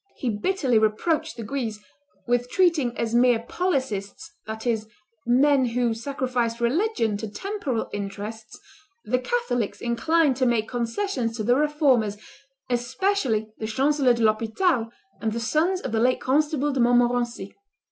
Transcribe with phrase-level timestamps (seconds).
[0.15, 1.79] He bitterly reproached the Guises
[2.25, 4.87] "with treating as mere policists, that is,
[5.27, 8.59] men who sacrifice religion to temporal interests,
[9.05, 12.17] the Catholics inclined to make concessions to the Reformers,
[12.67, 14.89] especially the Chancellor de l'Hospital
[15.21, 17.55] and the sons of the late Constable de Montmorency."